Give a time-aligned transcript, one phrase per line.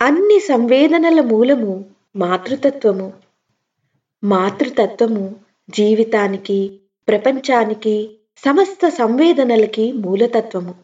[0.00, 1.84] అన్ని సంవేదనల మూలము
[2.16, 3.12] మాతృతత్వము.
[4.24, 5.36] మాతృతత్వము
[5.70, 8.10] జీవితానికి ప్రపంచానికి
[8.44, 10.74] సమస్త సంవేదనలకి మూలతత్వము.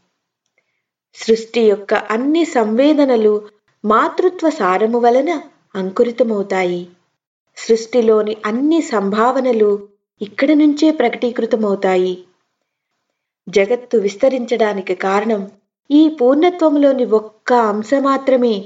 [1.15, 3.49] సృష్టి యొక్క అన్ని సంవేదనలు
[3.85, 5.41] మాతృత్వ సారము వలన
[5.75, 6.89] అంకురితమవుతాయి.
[7.57, 9.89] సృష్టిలోని అన్ని సంభావనలు
[10.23, 12.25] ఇక్కడ నుంచే ప్రకటీకృతమవుతాయి.
[13.49, 15.51] జగత్తు విస్తరించడానికి కారణం
[15.91, 18.65] ఈ పూర్ణత్వంలోని ఒక్క అంశ మాత్రమే.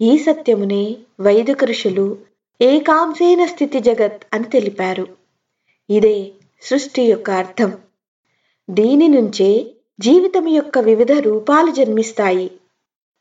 [0.00, 2.18] ఈ సత్యమునే వైదిక ఋషులు
[2.60, 5.06] ఏకాంశైన స్థితి జగత్ అని తెలిపారు.
[5.90, 6.32] ఇదే
[6.62, 7.72] సృష్టి యొక్క అర్థం.
[8.70, 9.70] దీని నుంచే
[10.00, 12.50] జీవితం యొక్క వివిధ రూపాలు జన్మిస్తాయి.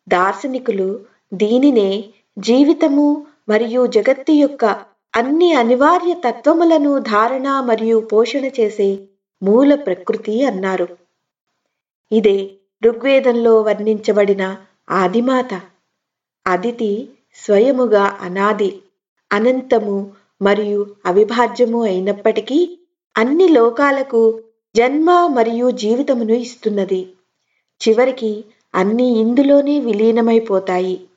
[0.09, 0.99] దార్శనికులు
[1.33, 2.03] దీనినే
[2.39, 4.65] జీవితము మరియు జగత్తు యొక్క
[5.15, 8.99] అన్ని అనివార్య తత్వములను ధారణ మరియు పోషణ చేసే
[9.43, 10.87] మూల ప్రకృతి అన్నారు.
[12.11, 12.51] ఇదే
[12.85, 14.57] ఋగ్వేదంలో వర్ణించబడిన
[14.89, 15.61] ఆదిమాత.
[16.47, 18.81] అదితి స్వయముగా అనాది
[19.33, 22.77] అనంతము మరియు అవిభాజ్యము అయినప్పటికీ
[23.17, 24.41] అన్ని లోకాలకు
[24.75, 27.13] జన్మ మరియు జీవితమును ఇస్తున్నది.
[27.81, 28.43] చివరికి
[28.75, 31.07] అన్నీ ఇందులోనే విలీనమైపోతాయి.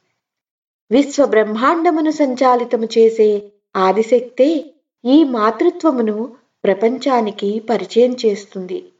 [0.90, 4.70] విశ్వ బ్రహ్మాండమును సంచాలితము చేసే ఆదిశక్తే
[5.04, 8.92] ఈ మాతృత్వమును ప్రపంచానికి పరిచయం చేస్తుంది.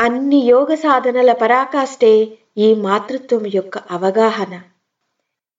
[0.00, 4.62] అన్ని యోగ సాధనల పరాకాష్టే ఈ మాతృత్వం యొక్క అవగాహన.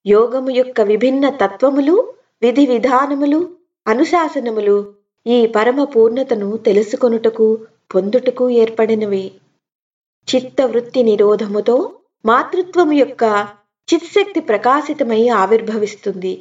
[0.06, 3.50] యోగము యొక్క విభిన్న తత్వములు విధి విధానములు
[3.88, 4.94] అనుశాసనములు
[5.28, 7.48] ఈ పరమ పూర్ణతను తెలుసుకొనుటకు
[7.96, 9.32] పొందుటకు ఏర్పడినవి.
[10.28, 11.92] చిత్త వృత్తి నిరోధముతో
[12.26, 13.24] మాతృత్వము యొక్క
[13.88, 16.34] చిత్శక్తి ప్రకాశితమై ఆవిర్భవిస్తుంది.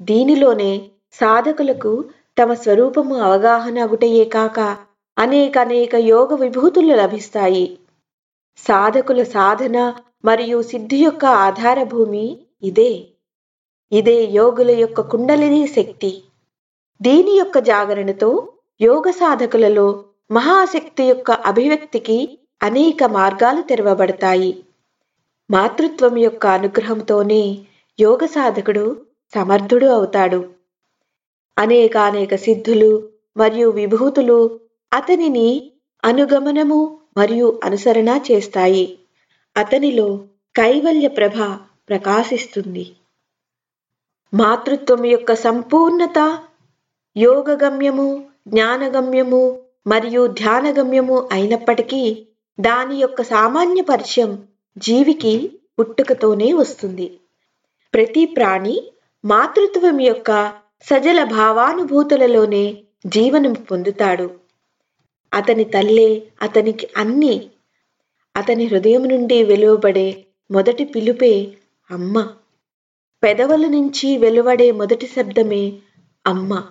[0.00, 0.72] దీనిలోనే
[1.12, 2.04] సాధకులకు
[2.38, 4.60] తమ స్వరూపము అవగాహన అగుటయే కాక
[5.18, 7.78] అనేక అనేక యోగ విభూతులు లభిస్తాయి.
[8.66, 12.26] సాధకుల సాధన మరియు సిద్ధి యొక్క ఆధారభూమి
[12.62, 13.04] ఇదే.
[13.92, 16.22] ఇదే యోగుల యొక్క కుండలిని శక్తి.
[17.02, 18.48] దీని యొక్క జాగరణతో?
[18.80, 24.64] యోగ సాధకులలో మహాశక్తి యొక్క అభివ్యక్తికి అనేక మార్గాలు తెరవబడతాయి.
[25.50, 27.58] మాతృత్వం యొక్క అనుగ్రహంతోనే
[28.00, 29.04] యోగ సాధకుడు
[29.34, 30.48] సమర్థుడు అవుతాడు.
[31.58, 34.60] అనేకానేక సిద్ధులు మరియు విభూతులు
[34.92, 35.72] అతనిని
[36.04, 38.98] అనుగమనము మరియు అనుసరణ చేస్తాయి.
[39.56, 40.16] అతనిలో
[40.56, 42.96] కైవల్య ప్రభ ప్రకాశిస్తుంది.
[44.34, 46.42] మాతృత్వం యొక్క సంపూర్ణత
[47.16, 52.26] యోగగమ్యము జ్ఞానగమ్యము మరియు ధ్యానగమ్యము అయినప్పటికీ
[52.60, 54.46] దాని యొక్క సామాన్య పరిచయం
[54.78, 57.20] జీవికి పుట్టుకతోనే వస్తుంది.
[57.94, 58.92] ప్రతి ప్రాణి
[59.24, 64.30] మాతృత్వం యొక్క సజల భావానుభూతులలోనే జీవనం పొందుతాడు.
[65.34, 67.50] అతని తల్లే అతనికి అన్ని.
[68.36, 71.54] అతని హృదయం నుండి వెలువబడే మొదటి పిలుపే
[71.90, 72.28] అమ్మ.
[73.22, 75.72] పెదవుల నుంచి వెలువడే మొదటి శబ్దమే
[76.26, 76.64] అమ్మ.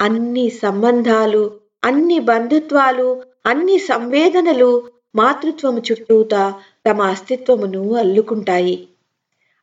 [0.00, 6.54] అన్ని సంబంధాలు అన్ని బంధుత్వాలు అన్ని సంవేదనలు మాతృత్వము చుట్టూతా
[6.90, 8.88] తమ అస్తిత్వమును అల్లుకుంటాయి.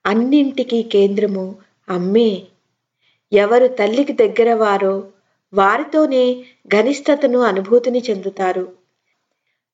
[0.06, 1.56] అన్నింటికీ కేంద్రము
[1.90, 2.44] అమ్మే.
[3.34, 5.04] ఎవరు తల్లికి దగ్గరవారో
[5.54, 8.72] వారితోనే ఘనిష్టతను అనుభూతిని చెందుతారు.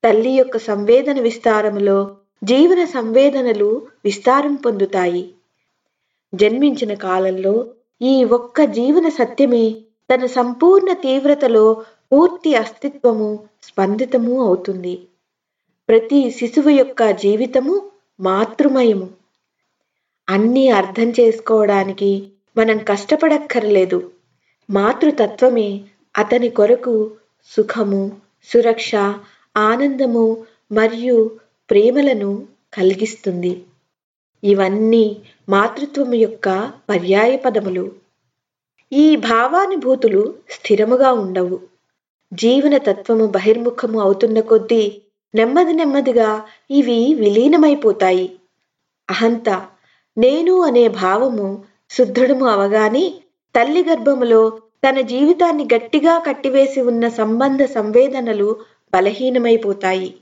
[0.03, 5.33] తల్లి యొక్క సంవేదన విస్తారములో జీవన సంవేదనలు విస్తారం పొందుతాయి.
[6.35, 7.67] జన్మించిన కాలంలో
[8.01, 9.75] ఈ ఒక్క జీవన సత్యమే
[10.13, 11.83] తన సంపూర్ణ తీవ్రతలో
[12.13, 15.07] పూర్తి అస్తిత్వము స్పందితము అవుతుంది.
[15.89, 19.09] ప్రతి శిశువు యొక్క జీవితము మాతృమయము.
[20.29, 22.27] అన్నీ అర్థం చేసుకోవడానికి
[22.57, 24.11] మనం కష్టపడక్కర్లేదు.
[24.69, 25.81] మాతృతత్వమే
[26.17, 27.11] అతని కొరకు
[27.45, 28.11] సుఖము
[28.53, 28.95] సురక్ష
[29.57, 31.39] ఆనందము మరియు
[31.69, 33.63] ప్రేమలను కలిగిస్తుంది.
[34.44, 37.91] ఇవన్నీ మాతృత్వం యొక్క పర్యాయ పదములు.
[38.94, 41.59] ఈ భావానుభూతులు స్థిరముగా ఉండవు.
[42.33, 45.01] జీవన తత్వము బహిర్ముఖము అవుతున్న కొద్దీ
[45.35, 48.39] నెమ్మది నెమ్మదిగా ఇవి విలీనమైపోతాయి.
[49.09, 49.49] అహంత
[50.17, 53.14] నేను అనే భావము సుదృఢము అవగానే
[53.55, 54.59] తల్లి గర్భములో
[54.90, 58.55] తన జీవితాన్ని గట్టిగా కట్టివేసి ఉన్న సంబంధ సంవేదనలు
[58.93, 60.14] బలహీనమైపోతాయి.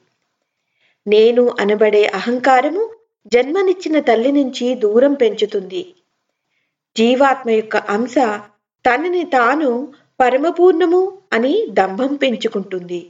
[1.07, 2.95] నేను అనబడే అహంకారము
[3.27, 5.93] జన్మనిచ్చిన తల్లి నుంచి దూరం పెంచుతుంది.
[6.97, 8.15] జీవాత్మ యొక్క అంశ
[8.89, 13.09] తనని తాను పరమపూర్ణము అని దంభం పెంచుకుంటుంది.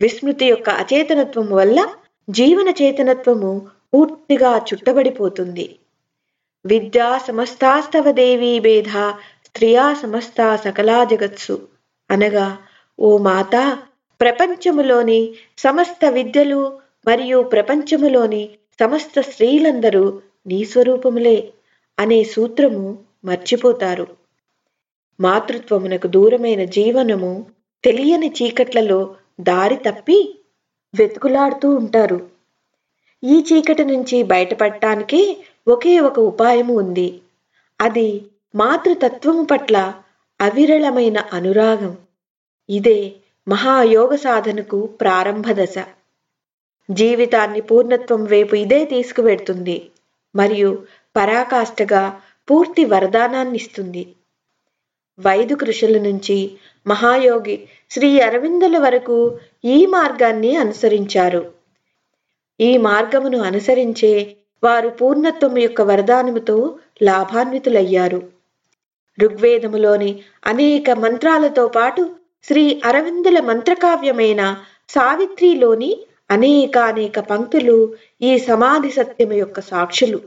[0.00, 1.88] విస్మృతి యొక్క అచేతనత్వం వల్ల
[2.30, 5.76] జీవన చేతనత్వము పూర్తిగా చుట్టబడిపోతుంది.
[6.66, 9.12] విద్యా సమస్తాస్తవ దేవీ భేద
[9.46, 11.68] స్త్రియా సమస్త సకలా జగత్సు.
[12.10, 12.58] అనగా
[13.00, 13.78] ఓ మాత
[14.20, 18.48] ప్రపంచములోని సమస్త విద్యలు మరియు ప్రపంచములోని
[18.80, 21.52] సమస్త స్త్రీలందరూ నీ స్వరూపములే
[21.98, 24.06] అనే సూత్రము మర్చిపోతారు.
[25.20, 27.46] మాతృత్వమునకు దూరమైన జీవనము
[27.84, 30.38] తెలియని చీకట్లలో దారి తప్పి
[30.94, 32.30] వెతుకులాడుతూ ఉంటారు.
[33.24, 35.36] ఈ చీకటి నుంచి బయటపడటానికే
[35.68, 37.20] ఒకే ఒక ఉపాయము ఉంది.
[37.80, 38.22] అది
[38.54, 39.94] మాతృతత్వము పట్ల
[40.40, 41.96] అవిరళమైన అనురాగం.
[42.70, 43.12] ఇదే
[43.48, 45.74] మహాయోగ సాధనకు ప్రారంభ దశ.
[46.90, 49.90] జీవితాన్ని పూర్ణత్వం వైపు ఇదే తీసుకువెడుతుంది
[50.36, 50.78] మరియు
[51.16, 52.20] పరాకాష్ఠగా
[52.50, 54.14] పూర్తి వరదానాన్నిస్తుంది.
[55.20, 56.56] వైదు కృషుల నుంచి
[56.86, 61.50] మహాయోగి శ్రీ అరవిందుల వరకు ఈ మార్గాన్ని అనుసరించారు.
[62.60, 68.22] ఈ మార్గమును అనుసరించే వారు పూర్ణత్వం యొక్క వరదానముతో లాభాన్వితులయ్యారు.
[69.20, 72.10] ఋగ్వేదములోని అనేక మంత్రాలతో పాటు
[72.44, 74.56] శ్రీ అరవిందుల మంత్రకావ్యమైన
[74.88, 80.20] సావిత్రిలోని అనేకానేక పంక్తులు ఈ సమాధి సత్యము యొక్క సాక్షులు.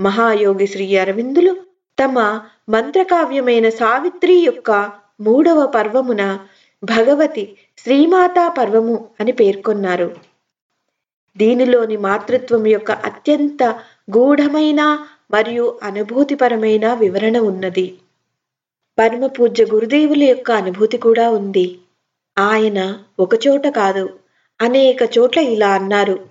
[0.00, 1.56] మహాయోగి శ్రీ అరవిందులు
[2.02, 4.90] తమ మంత్రకావ్యమైన సావిత్రి యొక్క
[5.20, 6.38] మూడవ పర్వమున
[6.84, 10.16] భగవతి శ్రీమాతా పర్వము అని పేర్కొన్నారు.
[11.36, 13.62] దీనిలోని మాతృత్వం యొక్క అత్యంత
[14.16, 17.98] గూఢమైన మరియు అనుభూతిపరమైన వివరణ ఉన్నది.
[18.98, 21.78] పరమ పూజ్య గురుదేవుల యొక్క అనుభూతి కూడా ఉంది.
[22.38, 24.19] ఆయన ఒకచోట కాదు
[24.60, 26.26] అనేక చోట్ల ఇలా అన్నారు.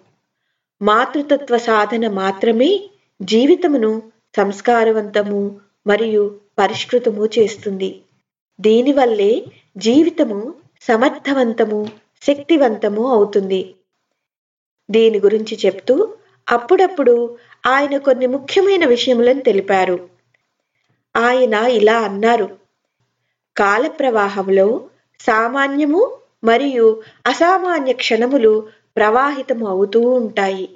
[0.81, 2.89] మాతృతత్వ సాధన మాత్రమే
[3.21, 8.01] జీవితమును సంస్కారవంతము మరియు పరిష్కృతము చేస్తుంది.
[8.61, 9.45] దీనివల్లే
[9.77, 11.87] జీవితము సమర్థవంతము
[12.21, 13.75] శక్తివంతము అవుతుంది.
[14.91, 16.13] దీని గురించి చెప్తూ
[16.49, 20.09] అప్పుడప్పుడు ఆయన కొన్ని ముఖ్యమైన విషయములను తెలిపారు.
[21.17, 22.57] ఆయన ఇలా అన్నారు.
[23.57, 24.89] కాల ప్రవాహంలో
[25.19, 30.67] సామాన్యము మరియు అసామాన్య క్షణములు ప్రవాహితము అవుతూ ఉంటాయి.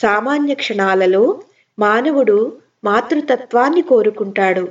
[0.00, 1.42] సామాన్య క్షణాలలో
[1.78, 2.38] మానవుడు
[2.84, 4.64] మాతృతత్వాన్ని కోరుకుంటాడు.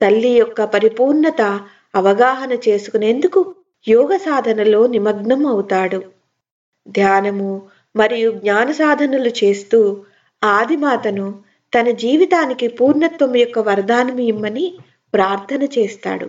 [0.00, 1.42] తల్లి యొక్క పరిపూర్ణత
[1.94, 3.54] అవగాహన చేసుకునేందుకు
[3.86, 6.00] యోగ సాధనలో నిమగ్నం అవుతాడు.
[6.86, 7.50] ధ్యానము
[7.96, 9.80] మరియు జ్ఞాన సాధనలు చేస్తూ
[10.42, 11.26] ఆదిమాతను
[11.72, 14.78] తన జీవితానికి పూర్ణత్వం యొక్క వరదానం ఇమ్మని
[15.14, 16.26] ప్రార్థన చేస్తాడు.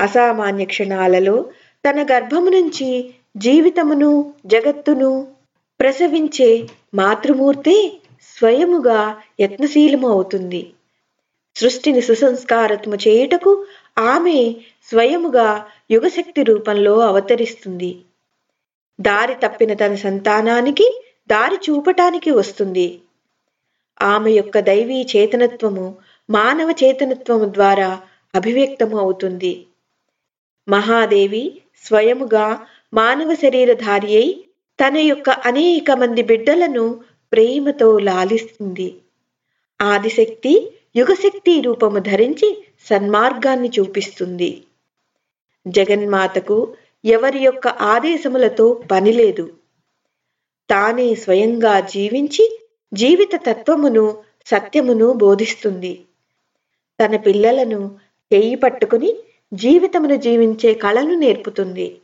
[0.00, 1.50] అసామాన్య క్షణాలలో
[1.84, 5.26] తన గర్భము నుంచి జీవితమును జగత్తును
[5.80, 7.92] ప్రసవించే మాతృమూర్తే
[8.36, 10.72] స్వయముగా యత్నశీలము అవుతుంది.
[11.56, 13.66] సృష్టిని సుసంస్కారత్ము చేయుటకు
[13.98, 14.54] ఆమె
[14.90, 17.98] స్వయముగా యుగశక్తి రూపంలో అవతరిస్తుంది.
[19.00, 23.00] దారి తప్పిన తన సంతానానికి దారి చూపటానికి వస్తుంది.
[24.02, 25.96] ఆమె యొక్క దైవీ చేతనత్వము
[26.30, 28.00] మానవ చేతనత్వము ద్వారా
[28.34, 29.66] అభివ్యక్తము అవుతుంది.
[30.68, 31.44] మహాదేవి
[31.84, 34.32] స్వయముగా మానవ శరీరధారి అయి
[34.78, 36.84] తన యొక్క అనేక మంది బిడ్డలను
[37.32, 38.88] ప్రేమతో లాలిస్తుంది.
[39.80, 42.48] ఆదిశక్తి యుగశక్తి రూపము ధరించి
[42.90, 44.50] సన్మార్గాన్ని చూపిస్తుంది.
[45.66, 46.74] జగన్మాతకు
[47.04, 49.44] ఎవరి యొక్క ఆదేశములతో పనిలేదు
[50.70, 52.44] తానే స్వయంగా జీవించి
[52.92, 54.04] జీవిత తత్వమును
[54.46, 55.92] సత్యమును బోధిస్తుంది.
[56.98, 57.80] తన పిల్లలను
[58.30, 59.10] చేయి పట్టుకుని
[59.54, 61.98] జీవితమును జీవించే కళను నేర్పుతుంది.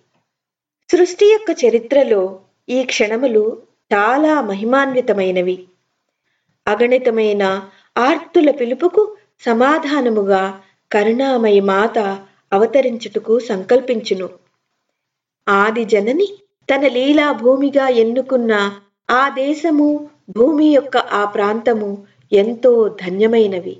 [0.93, 3.62] సృష్టి యొక్క చరిత్రలో ఈ క్షణములు
[3.94, 5.64] చాలా మహిమాన్వితమైనవి.
[6.66, 7.68] అగణితమైన
[7.99, 10.61] ఆర్తుల పిలుపుకు సమాధానముగా
[10.92, 11.99] కరుణామయ మాత
[12.52, 14.28] అవతరించుటకు సంకల్పించును.
[15.49, 16.28] ఆది జనని
[16.75, 18.80] తన లీలా భూమిగా ఎన్నుకున్న
[19.11, 23.76] ఆ దేశము భూమి యొక్క ఆ ప్రాంతము ఎంతో ధన్యమైనవి.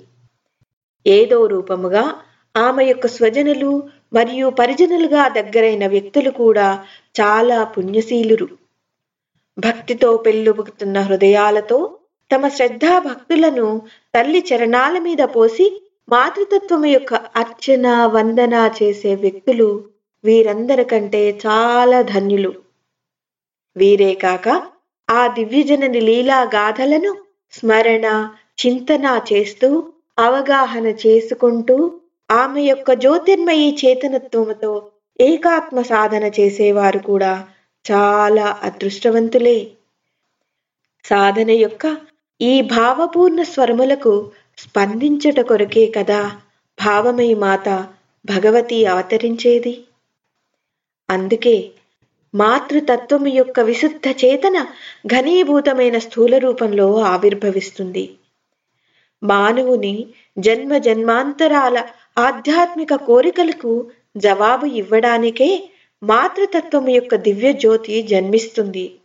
[1.07, 2.15] ఏదో రూపముగా
[2.57, 3.71] ఆమె యొక్క స్వజనులు
[4.13, 6.67] మరియు పరిజనులుగా దగ్గరైన వ్యక్తులు కూడా
[7.19, 8.47] చాలా పుణ్యశీలురు.
[9.57, 11.79] భక్తితో పెళ్ళుబుకుతున్న హృదయాలతో
[12.31, 13.67] తమ శ్రద్ధా భక్తులను
[14.15, 15.67] తల్లి చరణాల మీద పోసి
[16.09, 19.69] మాతృతత్వం యొక్క అర్చన వందన చేసే వ్యక్తులు
[20.23, 22.51] వీరందరికంటే చాలా ధన్యులు.
[23.75, 24.47] వీరే కాక
[25.09, 27.11] ఆ దివ్యజనని లీలా గాథలను
[27.53, 28.05] స్మరణ
[28.61, 29.69] చింతన చేస్తూ
[30.17, 31.75] అవగాహన చేసుకుంటూ
[32.29, 37.47] ఆమె యొక్క జ్యోతిర్మయి చేతనత్వముతో ఏకాత్మ సాధన చేసేవారు కూడా
[37.85, 39.71] చాలా అదృష్టవంతులే.
[41.05, 41.97] సాధన యొక్క
[42.41, 46.31] ఈ భావపూర్ణ స్వరములకు స్పందించట కొరకే కదా
[46.77, 47.87] భావమై మాత
[48.25, 49.73] భగవతి అవతరించేది.
[51.09, 51.71] అందుకే
[52.33, 54.57] మాతృతత్వము యొక్క విశుద్ధ చేతన
[55.07, 58.05] ఘనీభూతమైన స్థూల రూపంలో ఆవిర్భవిస్తుంది.
[59.23, 60.07] మానవుని
[60.39, 61.83] జన్మ జన్మాంతరాల
[62.17, 65.69] ఆధ్యాత్మిక కోరికలకు జవాబు ఇవ్వడానికే
[66.03, 68.99] మాతృతత్వము యొక్క దివ్య జ్యోతి జన్మిస్తుంది.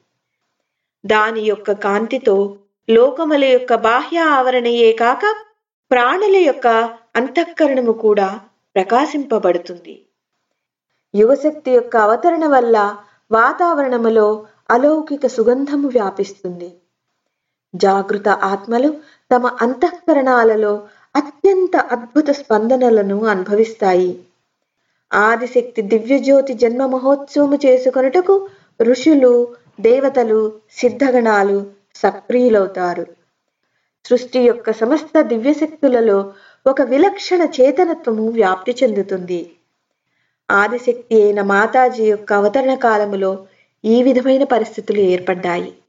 [1.07, 2.57] దాని యొక్క కాంతితో
[2.91, 5.37] లోకముల యొక్క బాహ్య ఆవరణయే కాక
[5.91, 6.69] ప్రాణుల యొక్క
[7.17, 8.41] అంతఃకరణము కూడా
[8.77, 10.07] ప్రకాశింపబడుతుంది.
[11.15, 12.97] యువశక్తి యొక్క అవతరణ వల్ల
[13.33, 16.82] వాతావరణములో అలౌకిక సుగంధము వ్యాపిస్తుంది.
[17.75, 18.95] జాగృత ఆత్మలు
[19.35, 20.83] తమ అంతఃకరణాలలో
[21.17, 24.19] అత్యంత అద్భుత స్పందనలను అనుభవిస్తాయి.
[25.15, 28.49] ఆదిశక్తి దివ్యజ్యోతి జన్మ మహోత్సవము చేసుకొనుటకు
[28.83, 33.07] ఋషులు దేవతలు సిద్ధగణాలు సక్రియులవుతారు.
[34.05, 36.33] సృష్టి యొక్క సమస్త దివ్యశక్తులలో
[36.67, 39.51] ఒక విలక్షణ చేతనత్వము వ్యాప్తి చెందుతుంది.
[40.51, 43.47] ఆదిశక్తి అయిన మాతాజీ యొక్క అవతరణ కాలములో
[43.85, 45.73] ఈ విధమైన పరిస్థితులు ఏర్పడ్డాయి.